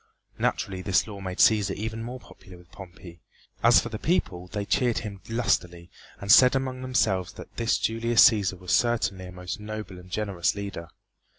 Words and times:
Naturally 0.39 0.81
this 0.81 1.05
law 1.05 1.21
made 1.21 1.37
Cæsar 1.37 1.75
even 1.75 2.01
more 2.03 2.19
popular 2.19 2.57
with 2.57 2.71
Pompey, 2.71 3.21
as 3.61 3.79
for 3.79 3.89
the 3.89 3.99
people 3.99 4.47
they 4.47 4.65
cheered 4.65 4.97
him 5.05 5.21
lustily 5.29 5.91
and 6.19 6.31
said 6.31 6.55
among 6.55 6.81
themselves 6.81 7.33
that 7.33 7.55
this 7.57 7.77
Julius 7.77 8.27
Cæsar 8.27 8.57
was 8.57 8.71
certainly 8.71 9.27
a 9.27 9.31
most 9.31 9.59
noble 9.59 9.99
and 9.99 10.09
generous 10.09 10.55
leader. 10.55 10.87